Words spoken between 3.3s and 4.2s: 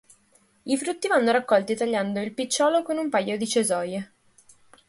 di cesoie.